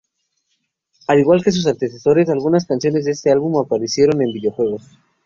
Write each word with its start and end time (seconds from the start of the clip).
Al 1.07 1.19
igual 1.19 1.43
que 1.43 1.51
sus 1.51 1.67
antecesores, 1.67 2.27
algunas 2.27 2.65
canciones 2.65 3.05
de 3.05 3.11
este 3.11 3.29
álbum 3.31 3.59
aparecieron 3.63 4.19
en 4.23 4.33
videojuegos. 4.33 4.81